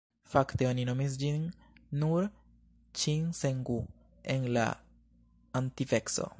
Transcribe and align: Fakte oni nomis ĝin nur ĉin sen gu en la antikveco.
Fakte 0.29 0.67
oni 0.69 0.85
nomis 0.89 1.17
ĝin 1.23 1.43
nur 2.03 2.25
ĉin 3.03 3.29
sen 3.43 3.63
gu 3.71 3.79
en 4.35 4.49
la 4.59 4.69
antikveco. 5.63 6.27